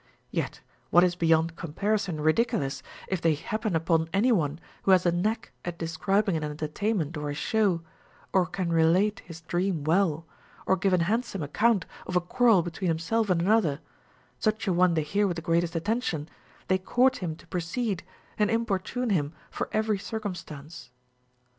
Yet, 0.31 0.61
what 0.89 1.03
is 1.03 1.13
beyond 1.15 1.55
comparison 1.55 2.21
ridiculous, 2.21 2.81
if 3.07 3.21
they 3.21 3.35
happen 3.35 3.75
upon 3.75 4.09
any 4.11 4.31
one 4.31 4.59
who 4.81 4.89
has 4.89 5.05
a 5.05 5.11
knack 5.11 5.51
at 5.63 5.77
describing 5.77 6.35
an 6.35 6.43
entertainment 6.43 7.15
or 7.17 7.29
a 7.29 7.35
show, 7.35 7.83
or 8.33 8.47
can 8.47 8.73
relate 8.73 9.19
his 9.19 9.41
dream 9.41 9.83
well, 9.83 10.25
or 10.65 10.75
give 10.75 10.93
an 10.93 11.01
handsome 11.01 11.43
account 11.43 11.85
of 12.07 12.15
a 12.15 12.19
quarrel 12.19 12.63
between 12.63 12.89
himself 12.89 13.29
and 13.29 13.41
another, 13.43 13.79
such 14.39 14.67
a 14.67 14.73
one 14.73 14.95
they 14.95 15.03
hear 15.03 15.27
with 15.27 15.35
the 15.35 15.43
greatest 15.43 15.75
attention, 15.75 16.27
they 16.67 16.79
court 16.79 17.17
him 17.17 17.35
to 17.35 17.45
proceed, 17.45 18.01
and 18.39 18.49
importune 18.49 19.11
him 19.11 19.33
for 19.51 19.69
every 19.71 19.99
circumstance. 19.99 20.89